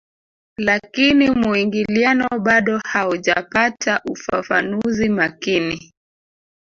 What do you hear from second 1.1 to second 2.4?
muingiliano